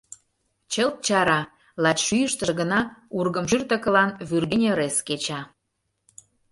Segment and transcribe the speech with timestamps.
[0.71, 1.39] Чылт чара,
[1.83, 2.79] лач шӱйыштыжӧ гына
[3.17, 5.41] ургымшӱртӧ кылан вӱргене ырес кеча.